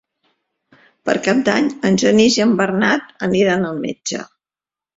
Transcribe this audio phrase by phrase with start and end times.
[1.09, 4.27] Per Cap d'Any en Genís i en Bernat aniran al metge.